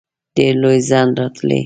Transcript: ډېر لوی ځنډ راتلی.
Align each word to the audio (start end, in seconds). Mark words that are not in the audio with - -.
ډېر 0.37 0.53
لوی 0.63 0.79
ځنډ 0.89 1.11
راتلی. 1.21 1.59